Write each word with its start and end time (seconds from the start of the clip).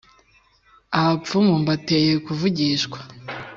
abapfumu 0.99 1.53
mbateye 1.63 2.11
kuvugishwa, 2.25 2.99